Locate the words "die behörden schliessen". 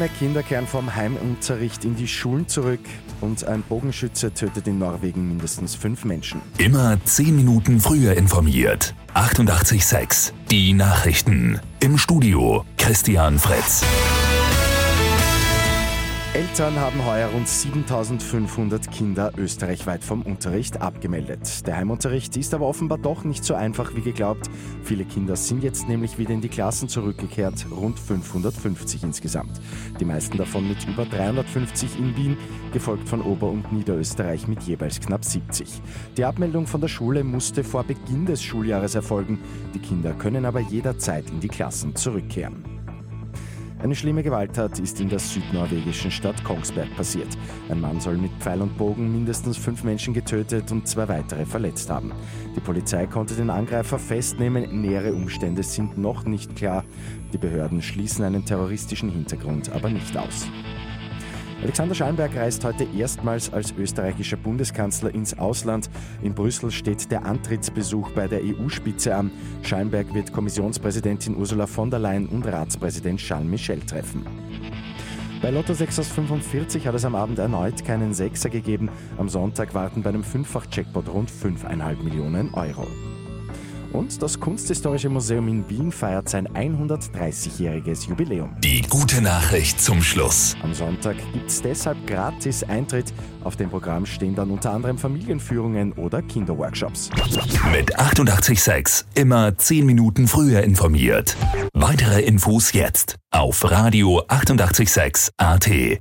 57.32-58.22